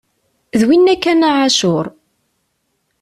D 0.59 0.61
winna 0.67 0.95
kan 1.03 1.25
a 1.29 1.31
Ɛacur! 1.39 1.85